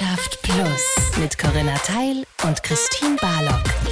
[0.00, 3.89] Freundschaft Plus mit Corinna Teil und Christine Barlock.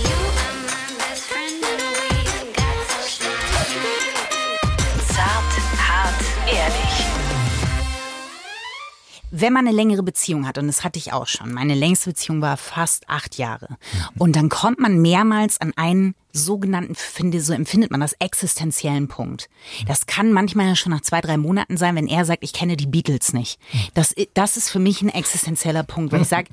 [9.30, 12.40] Wenn man eine längere Beziehung hat, und das hatte ich auch schon, meine längste Beziehung
[12.40, 13.76] war fast acht Jahre,
[14.18, 19.48] und dann kommt man mehrmals an einen sogenannten, finde, so empfindet man das, existenziellen Punkt.
[19.86, 22.86] Das kann manchmal schon nach zwei, drei Monaten sein, wenn er sagt, ich kenne die
[22.86, 23.58] Beatles nicht.
[23.94, 26.48] Das, das ist für mich ein existenzieller Punkt, wenn ich sage,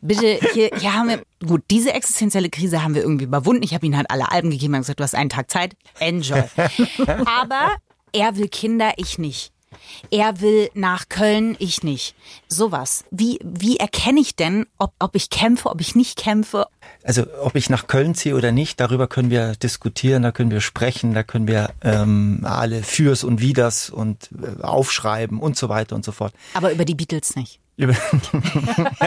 [0.00, 3.62] bitte, hier, hier haben wir, gut, diese existenzielle Krise haben wir irgendwie überwunden.
[3.62, 6.42] Ich habe ihm halt alle Alben gegeben und gesagt, du hast einen Tag Zeit, enjoy.
[7.24, 7.76] Aber
[8.12, 9.52] er will Kinder, ich nicht.
[10.10, 12.14] Er will nach Köln, ich nicht.
[12.48, 13.04] Sowas.
[13.10, 16.66] Wie, wie erkenne ich denn, ob, ob ich kämpfe, ob ich nicht kämpfe?
[17.02, 20.60] Also ob ich nach Köln ziehe oder nicht, darüber können wir diskutieren, da können wir
[20.60, 25.96] sprechen, da können wir ähm, alle Fürs und Widers und äh, aufschreiben und so weiter
[25.96, 26.34] und so fort.
[26.54, 27.60] Aber über die Beatles nicht.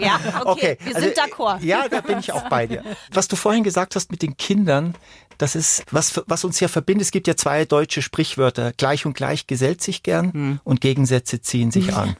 [0.00, 1.62] Ja, okay, wir sind d'accord.
[1.62, 2.82] Ja, da bin ich auch bei dir.
[3.12, 4.94] Was du vorhin gesagt hast mit den Kindern,
[5.38, 7.06] das ist, was, was uns ja verbindet.
[7.06, 8.72] Es gibt ja zwei deutsche Sprichwörter.
[8.72, 10.60] Gleich und gleich gesellt sich gern Hm.
[10.64, 12.16] und Gegensätze ziehen sich an.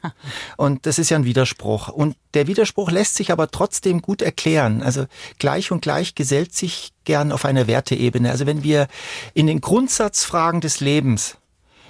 [0.56, 1.88] Und das ist ja ein Widerspruch.
[1.88, 4.82] Und der Widerspruch lässt sich aber trotzdem gut erklären.
[4.82, 5.06] Also
[5.38, 8.30] gleich und gleich gesellt sich gern auf einer Werteebene.
[8.30, 8.86] Also wenn wir
[9.32, 11.38] in den Grundsatzfragen des Lebens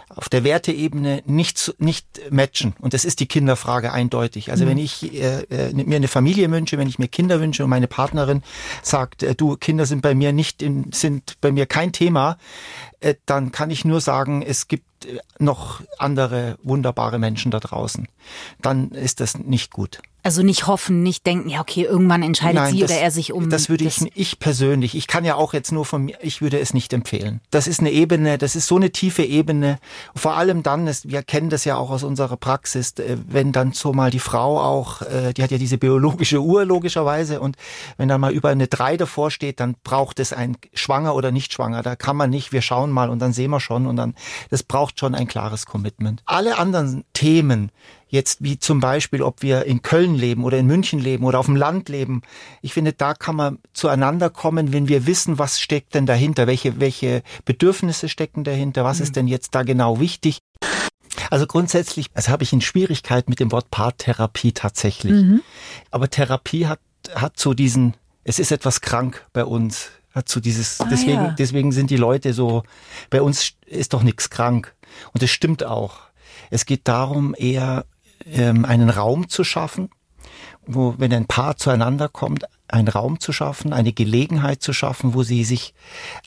[0.09, 2.75] auf der Werteebene nicht, zu- nicht matchen.
[2.81, 4.51] Und das ist die Kinderfrage eindeutig.
[4.53, 7.71] Also wenn ich äh, äh, mir eine Familie wünsche, wenn ich mir Kinder wünsche und
[7.71, 8.43] meine Partnerin
[8.83, 12.39] sagt, äh, du, Kinder sind bei mir nicht, in, sind bei mir kein Thema,
[13.01, 18.07] äh, dann kann ich nur sagen, es gibt äh, noch andere wunderbare Menschen da draußen.
[18.63, 20.01] Dann ist das nicht gut.
[20.27, 23.49] Also nicht hoffen, nicht denken, ja, okay, irgendwann entscheidet sie das, oder er sich um.
[23.49, 26.59] Das würde ich, ich persönlich, ich kann ja auch jetzt nur von mir, ich würde
[26.59, 27.41] es nicht empfehlen.
[27.53, 29.79] Das ist eine Ebene, das ist so eine tiefe Ebene.
[30.17, 33.71] Vor allem dann, ist, wir kennen das ja auch aus unserer Praxis, äh, wenn dann
[33.71, 37.57] so mal die Frau auch, äh, die hat ja diese biologische Uhr logischerweise und
[37.97, 41.53] wenn dann mal über eine drei davor steht, dann braucht es ein schwanger oder nicht
[41.53, 41.85] schwanger.
[41.85, 44.17] Da kann man nicht, wir schauen mal und dann sehen wir schon und dann,
[44.51, 46.25] das braucht schon ein klares Commitment.
[46.27, 47.71] Alle anderen Themen,
[48.09, 51.47] jetzt wie zum Beispiel, ob wir in Köln leben oder in München leben oder auf
[51.47, 52.23] dem Land leben.
[52.63, 56.81] Ich finde, da kann man zueinander kommen, wenn wir wissen, was steckt denn dahinter, welche,
[56.81, 60.39] welche Bedürfnisse stecken dahinter, was ist denn jetzt da genau wichtig.
[61.31, 65.13] Also grundsätzlich, also habe ich eine Schwierigkeit mit dem Wort Paartherapie tatsächlich.
[65.91, 66.81] Aber Therapie hat,
[67.15, 71.35] hat so diesen, es ist etwas krank bei uns, hat so dieses, deswegen, ja.
[71.39, 72.63] deswegen sind die Leute so,
[73.11, 74.75] bei uns ist doch nichts krank.
[75.13, 75.99] Und es stimmt auch.
[76.51, 77.87] Es geht darum, eher
[78.27, 79.91] ähm, einen Raum zu schaffen,
[80.67, 85.23] wo, wenn ein Paar zueinander kommt, einen Raum zu schaffen, eine Gelegenheit zu schaffen, wo
[85.23, 85.75] sie sich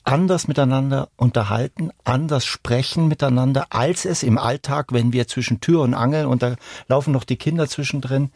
[0.04, 5.94] anders miteinander unterhalten, anders sprechen miteinander, als es im Alltag, wenn wir zwischen Tür und
[5.94, 6.56] Angel und da
[6.88, 8.32] laufen noch die Kinder zwischendrin,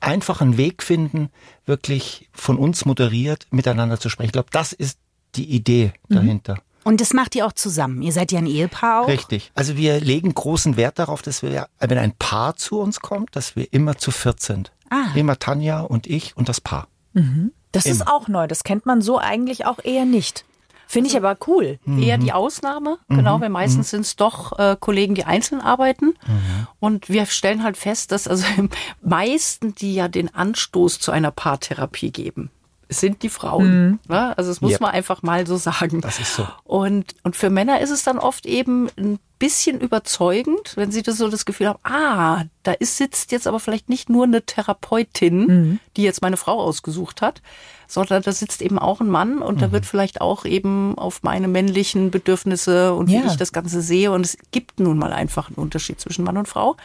[0.00, 1.30] einfach einen Weg finden,
[1.66, 4.28] wirklich von uns moderiert miteinander zu sprechen.
[4.28, 4.98] Ich glaube, das ist
[5.34, 6.58] die Idee dahinter.
[6.84, 8.02] Und das macht ihr auch zusammen.
[8.02, 9.08] Ihr seid ja ein Ehepaar auch.
[9.08, 9.50] Richtig.
[9.54, 13.56] Also wir legen großen Wert darauf, dass wir, wenn ein Paar zu uns kommt, dass
[13.56, 14.72] wir immer zu viert sind.
[14.90, 15.06] Ah.
[15.14, 16.88] Immer Tanja und ich und das Paar.
[17.72, 18.46] Das ist auch neu.
[18.46, 20.44] Das kennt man so eigentlich auch eher nicht.
[20.86, 21.78] Finde ich aber cool.
[21.98, 26.14] eher die Ausnahme, genau, weil meistens sind es doch äh, Kollegen, die einzeln arbeiten.
[26.78, 28.68] Und wir stellen halt fest, dass also im
[29.02, 32.50] meisten, die ja den Anstoß zu einer Paartherapie geben,
[32.88, 33.98] sind die Frauen.
[34.08, 34.36] Ne?
[34.36, 34.80] Also das muss Yep.
[34.80, 36.00] man einfach mal so sagen.
[36.00, 36.46] Das ist so.
[36.64, 41.18] Und, und für Männer ist es dann oft eben ein bisschen überzeugend, wenn sie das
[41.18, 45.80] so das Gefühl haben, ah, da ist, sitzt jetzt aber vielleicht nicht nur eine Therapeutin,
[45.96, 47.42] die jetzt meine Frau ausgesucht hat,
[47.86, 51.48] sondern da sitzt eben auch ein Mann und da wird vielleicht auch eben auf meine
[51.48, 53.26] männlichen Bedürfnisse und wie Ja.
[53.26, 54.10] ich das Ganze sehe.
[54.12, 56.76] Und es gibt nun mal einfach einen Unterschied zwischen Mann und Frau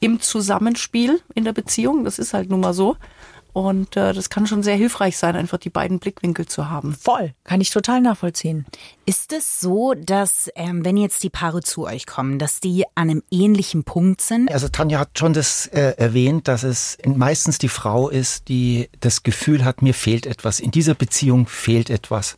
[0.00, 2.04] im Zusammenspiel in der Beziehung.
[2.04, 2.96] Das ist halt nun mal so.
[3.54, 6.92] Und äh, das kann schon sehr hilfreich sein, einfach die beiden Blickwinkel zu haben.
[6.92, 7.34] Voll.
[7.44, 8.66] Kann ich total nachvollziehen.
[9.06, 13.10] Ist es so, dass ähm, wenn jetzt die Paare zu euch kommen, dass die an
[13.10, 14.50] einem ähnlichen Punkt sind?
[14.50, 19.22] Also Tanja hat schon das äh, erwähnt, dass es meistens die Frau ist, die das
[19.22, 20.58] Gefühl hat, mir fehlt etwas.
[20.58, 22.36] In dieser Beziehung fehlt etwas.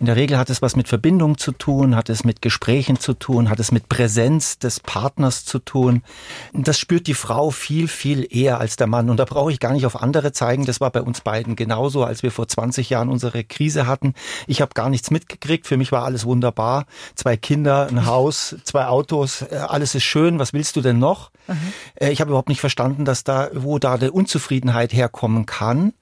[0.00, 3.12] In der Regel hat es was mit Verbindung zu tun, hat es mit Gesprächen zu
[3.12, 6.02] tun, hat es mit Präsenz des Partners zu tun.
[6.54, 9.10] Das spürt die Frau viel, viel eher als der Mann.
[9.10, 10.64] Und da brauche ich gar nicht auf andere zeigen.
[10.66, 14.14] Das war bei uns beiden genauso, als wir vor 20 Jahren unsere Krise hatten.
[14.46, 15.66] Ich habe gar nichts mitgekriegt.
[15.66, 16.86] Für mich war alles wunderbar.
[17.14, 20.38] Zwei Kinder, ein Haus, zwei Autos, äh, alles ist schön.
[20.38, 21.30] Was willst du denn noch?
[21.96, 25.92] Äh, Ich habe überhaupt nicht verstanden, dass da, wo da die Unzufriedenheit herkommen kann.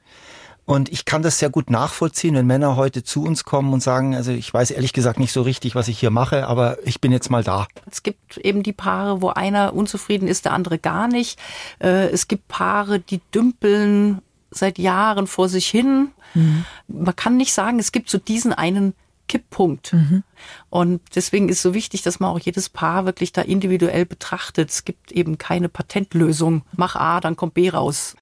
[0.65, 4.15] Und ich kann das sehr gut nachvollziehen, wenn Männer heute zu uns kommen und sagen,
[4.15, 7.11] also ich weiß ehrlich gesagt nicht so richtig, was ich hier mache, aber ich bin
[7.11, 7.67] jetzt mal da.
[7.91, 11.39] Es gibt eben die Paare, wo einer unzufrieden ist, der andere gar nicht.
[11.81, 14.23] Äh, es gibt Paare, die dümpeln
[14.53, 16.13] seit Jahren vor sich hin.
[16.35, 16.65] Mhm.
[16.89, 18.95] Man kann nicht sagen, es gibt so diesen einen
[19.29, 19.93] Kipppunkt.
[19.93, 20.25] Mhm.
[20.71, 24.71] Und deswegen ist so wichtig, dass man auch jedes Paar wirklich da individuell betrachtet.
[24.71, 26.63] Es gibt eben keine Patentlösung.
[26.77, 28.15] Mach A, dann kommt B raus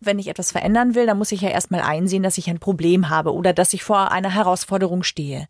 [0.00, 3.08] wenn ich etwas verändern will, dann muss ich ja erstmal einsehen, dass ich ein Problem
[3.08, 5.48] habe oder dass ich vor einer Herausforderung stehe.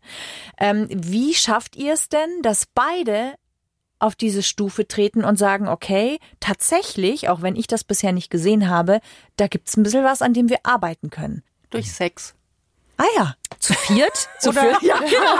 [0.57, 3.35] Ähm, wie schafft ihr es denn, dass beide
[3.99, 8.69] auf diese Stufe treten und sagen, okay, tatsächlich, auch wenn ich das bisher nicht gesehen
[8.69, 8.99] habe,
[9.37, 11.43] da gibt's ein bisschen was, an dem wir arbeiten können.
[11.69, 12.33] Durch Sex.
[12.99, 14.27] Ah ja, zu viert?
[14.39, 14.81] zu viert?
[14.81, 15.37] Ja, genau.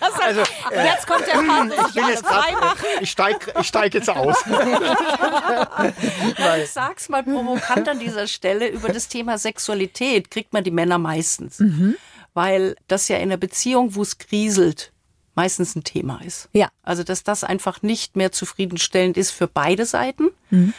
[0.20, 2.86] also, äh, jetzt kommt der Part, ich bin jetzt frei machen.
[3.00, 4.36] Ich steige ich steig jetzt aus.
[6.62, 10.98] ich sag's mal provokant an dieser Stelle, über das Thema Sexualität kriegt man die Männer
[10.98, 11.58] meistens.
[11.58, 11.96] Mhm.
[12.34, 14.92] Weil das ja in einer Beziehung, wo es kriselt,
[15.34, 16.48] meistens ein Thema ist.
[16.52, 16.68] Ja.
[16.82, 20.28] Also, dass das einfach nicht mehr zufriedenstellend ist für beide Seiten.
[20.50, 20.74] Mhm.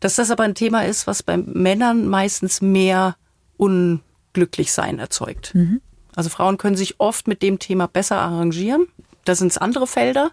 [0.00, 3.16] Dass das aber ein Thema ist, was bei Männern meistens mehr
[3.58, 4.00] un
[4.32, 5.54] Glücklichsein erzeugt.
[5.54, 5.80] Mhm.
[6.16, 8.86] Also Frauen können sich oft mit dem Thema besser arrangieren.
[9.24, 10.32] Da sind es andere Felder.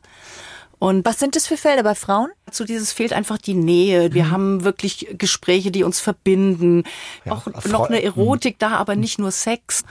[0.80, 2.30] Und was sind das für Felder bei Frauen?
[2.52, 4.14] Zu dieses fehlt einfach die Nähe.
[4.14, 4.32] Wir mhm.
[4.32, 6.84] haben wirklich Gespräche, die uns verbinden.
[7.26, 8.60] Ja, auch noch eine Erotik mhm.
[8.60, 9.84] da, aber nicht nur Sex.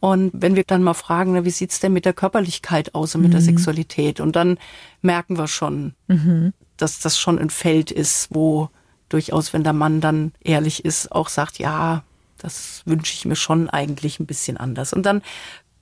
[0.00, 3.20] Und wenn wir dann mal fragen, na, wie sieht's denn mit der Körperlichkeit aus und
[3.20, 3.34] mit mhm.
[3.34, 4.20] der Sexualität?
[4.20, 4.58] Und dann
[5.02, 6.54] merken wir schon, mhm.
[6.78, 8.70] dass das schon ein Feld ist, wo
[9.10, 12.02] durchaus, wenn der Mann dann ehrlich ist, auch sagt, ja,
[12.38, 14.94] das wünsche ich mir schon eigentlich ein bisschen anders.
[14.94, 15.20] Und dann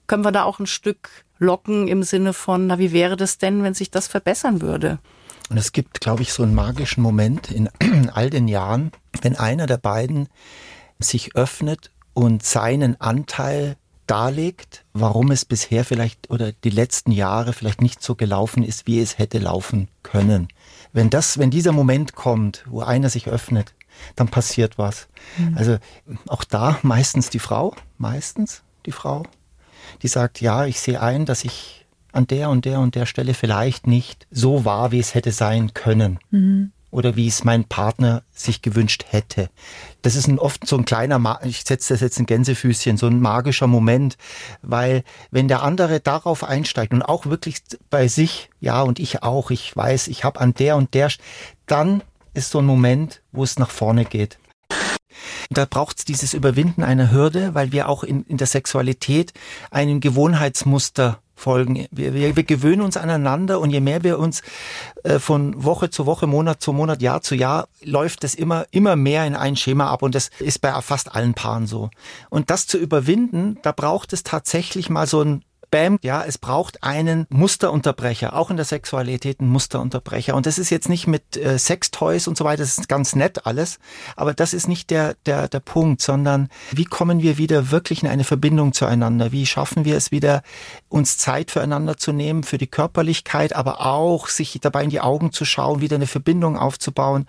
[0.09, 3.63] können wir da auch ein Stück locken im Sinne von, na, wie wäre das denn,
[3.63, 4.99] wenn sich das verbessern würde?
[5.51, 7.71] Und es gibt, glaube ich, so einen magischen Moment in
[8.13, 8.91] all den Jahren,
[9.23, 10.29] wenn einer der beiden
[10.99, 13.77] sich öffnet und seinen Anteil
[14.11, 19.01] darlegt, warum es bisher vielleicht oder die letzten Jahre vielleicht nicht so gelaufen ist, wie
[19.01, 20.49] es hätte laufen können.
[20.93, 23.75] Wenn das, wenn dieser Moment kommt, wo einer sich öffnet,
[24.17, 25.09] dann passiert was.
[25.37, 25.57] Mhm.
[25.57, 25.79] Also
[26.27, 29.25] auch da meistens die Frau, meistens die Frau,
[30.03, 33.35] die sagt, ja, ich sehe ein, dass ich an der und der und der Stelle
[33.35, 36.19] vielleicht nicht so war, wie es hätte sein können.
[36.31, 36.73] Mhm.
[36.91, 39.51] Oder wie es mein Partner sich gewünscht hätte.
[40.03, 43.21] Das ist ein, oft so ein kleiner, ich setze das jetzt ein Gänsefüßchen, so ein
[43.21, 44.17] magischer Moment,
[44.63, 47.59] weil wenn der andere darauf einsteigt und auch wirklich
[47.91, 51.11] bei sich, ja und ich auch, ich weiß, ich habe an der und der,
[51.67, 52.03] dann
[52.33, 54.39] ist so ein Moment, wo es nach vorne geht.
[55.51, 59.33] Da braucht es dieses Überwinden einer Hürde, weil wir auch in, in der Sexualität
[59.71, 61.87] einem Gewohnheitsmuster folgen.
[61.91, 64.43] Wir, wir, wir gewöhnen uns aneinander und je mehr wir uns
[65.05, 68.97] äh, von Woche zu Woche, Monat zu Monat, Jahr zu Jahr, läuft das immer, immer
[68.97, 71.91] mehr in ein Schema ab und das ist bei fast allen Paaren so.
[72.29, 76.83] Und das zu überwinden, da braucht es tatsächlich mal so ein Bam, ja, es braucht
[76.83, 80.35] einen Musterunterbrecher, auch in der Sexualität ein Musterunterbrecher.
[80.35, 83.47] Und das ist jetzt nicht mit äh, Sextoys und so weiter, das ist ganz nett
[83.47, 83.79] alles,
[84.17, 88.09] aber das ist nicht der, der, der Punkt, sondern wie kommen wir wieder wirklich in
[88.09, 89.33] eine Verbindung zueinander?
[89.33, 90.43] Wie schaffen wir es wieder,
[90.89, 95.33] uns Zeit füreinander zu nehmen, für die Körperlichkeit, aber auch sich dabei in die Augen
[95.33, 97.27] zu schauen, wieder eine Verbindung aufzubauen,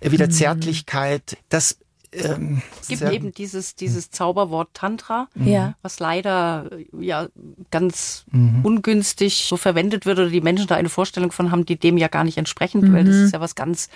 [0.00, 0.32] äh, wieder mhm.
[0.32, 1.36] Zärtlichkeit.
[1.48, 1.78] Das
[2.16, 5.74] ähm, es gibt eben dieses, dieses Zauberwort Tantra, mhm.
[5.82, 7.28] was leider ja
[7.70, 8.60] ganz mhm.
[8.62, 12.08] ungünstig so verwendet wird oder die Menschen da eine Vorstellung von haben, die dem ja
[12.08, 12.92] gar nicht entsprechen, mhm.
[12.92, 13.88] weil das ist ja was ganz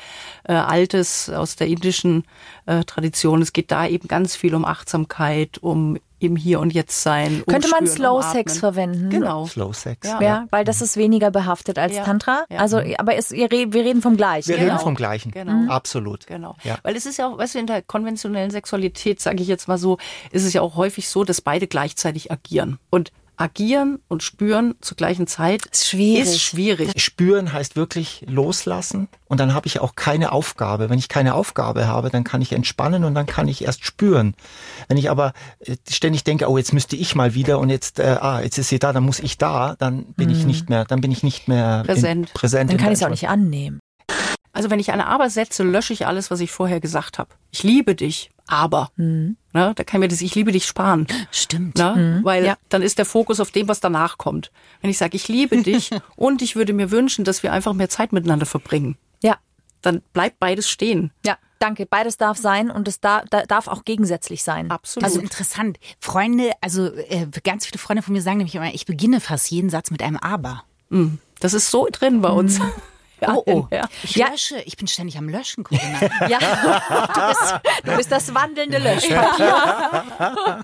[0.45, 2.25] äh, Altes aus der indischen
[2.67, 3.43] äh, Tradition.
[3.43, 7.43] Es geht da eben ganz viel um Achtsamkeit, um im Hier und Jetzt sein.
[7.47, 9.11] Könnte man Slow Sex verwenden?
[9.11, 9.47] Genau.
[9.47, 10.09] Slow Sex.
[10.09, 12.05] Ja, ja weil das ist weniger behaftet als ja.
[12.05, 12.45] Tantra.
[12.51, 12.59] Ja.
[12.59, 14.49] Also, aber es, wir reden vom Gleichen.
[14.49, 14.73] Wir genau.
[14.73, 15.31] reden vom Gleichen.
[15.31, 15.53] Genau.
[15.53, 15.71] Mhm.
[15.71, 16.27] Absolut.
[16.27, 16.57] Genau.
[16.65, 16.79] Ja.
[16.83, 19.79] Weil es ist ja auch, weißt du, in der konventionellen Sexualität, sage ich jetzt mal
[19.79, 19.99] so,
[20.31, 22.79] ist es ja auch häufig so, dass beide gleichzeitig agieren.
[22.91, 26.29] Und agieren und spüren zur gleichen Zeit ist schwierig.
[26.29, 27.01] Ist schwierig.
[27.01, 30.91] Spüren heißt wirklich loslassen und dann habe ich auch keine Aufgabe.
[30.91, 34.35] Wenn ich keine Aufgabe habe, dann kann ich entspannen und dann kann ich erst spüren.
[34.89, 38.17] Wenn ich aber äh, ständig denke, oh, jetzt müsste ich mal wieder und jetzt, äh,
[38.21, 40.35] ah, jetzt ist sie da, dann muss ich da, dann bin mhm.
[40.35, 42.29] ich nicht mehr, dann bin ich nicht mehr präsent.
[42.29, 43.79] In, präsent dann kann ich es auch nicht annehmen.
[44.53, 47.31] Also wenn ich eine Aber setze, lösche ich alles, was ich vorher gesagt habe.
[47.53, 48.91] Ich liebe dich, aber.
[48.97, 49.37] Mhm.
[49.53, 51.07] Ne, da kann mir das Ich liebe dich sparen.
[51.31, 51.79] Stimmt.
[51.79, 52.25] Ne, mhm.
[52.25, 52.57] Weil ja.
[52.69, 54.51] dann ist der Fokus auf dem, was danach kommt.
[54.81, 57.89] Wenn ich sage, ich liebe dich und ich würde mir wünschen, dass wir einfach mehr
[57.89, 58.97] Zeit miteinander verbringen.
[59.23, 59.37] Ja.
[59.83, 61.13] Dann bleibt beides stehen.
[61.25, 61.39] Ja.
[61.61, 64.71] Danke, beides darf sein und es darf, darf auch gegensätzlich sein.
[64.71, 65.05] Absolut.
[65.05, 65.79] Also interessant.
[65.99, 69.69] Freunde, also äh, ganz viele Freunde von mir sagen nämlich immer, ich beginne fast jeden
[69.69, 70.63] Satz mit einem Aber.
[70.89, 71.19] Mhm.
[71.41, 72.61] Das ist so drin bei uns.
[73.21, 73.35] Mhm.
[73.37, 73.67] Oh, oh.
[73.71, 73.89] Ja.
[74.03, 74.29] Ich Ja.
[74.31, 74.61] lösche.
[74.65, 76.01] Ich bin ständig am Löschen, Corinna.
[76.29, 80.63] Ja, du bist, du bist das wandelnde Löschpapier.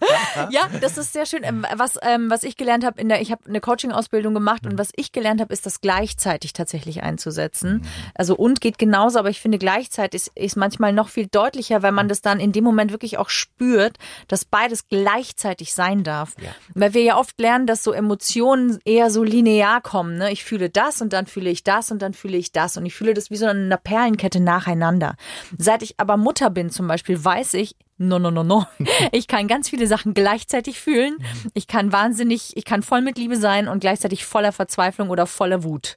[0.50, 1.42] ja, das ist sehr schön.
[1.44, 4.78] Ähm, Was, ähm, was ich gelernt habe, in der, ich habe eine Coaching-Ausbildung gemacht und
[4.78, 7.86] was ich gelernt habe, ist das gleichzeitig tatsächlich einzusetzen.
[8.14, 11.92] Also und geht genauso, aber ich finde gleichzeitig ist, ist manchmal noch viel deutlicher, weil
[11.92, 13.96] man das dann in dem Moment wirklich auch spürt,
[14.28, 16.34] dass beides gleichzeitig sein darf.
[16.74, 20.16] Weil wir ja oft lernen, dass so Emotionen eher so linear kommen.
[20.18, 20.30] Ne?
[20.32, 22.94] Ich fühle das und dann fühle ich das und dann fühle ich das und ich
[22.94, 25.16] fühle das wie so eine Perlenkette nacheinander.
[25.58, 28.66] Seit ich aber Mutter bin zum Beispiel, weiß ich, no, no, no, no.
[29.12, 31.16] Ich kann ganz viele Sachen gleichzeitig fühlen.
[31.54, 35.62] Ich kann wahnsinnig, ich kann voll mit Liebe sein und gleichzeitig voller Verzweiflung oder voller
[35.64, 35.96] Wut.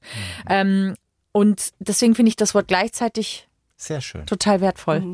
[0.50, 0.96] Ähm,
[1.32, 4.26] und deswegen finde ich das Wort gleichzeitig Sehr schön.
[4.26, 5.14] total wertvoll.